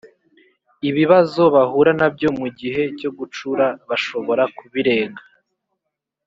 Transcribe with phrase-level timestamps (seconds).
[0.89, 5.23] ibibazo bahura na byo mu gihe cyo gucura bashobora kubirenga